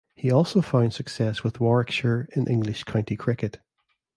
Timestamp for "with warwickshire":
1.43-2.27